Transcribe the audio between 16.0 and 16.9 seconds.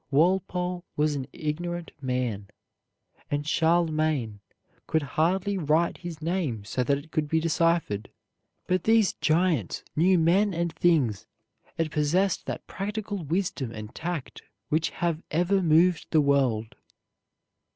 the world.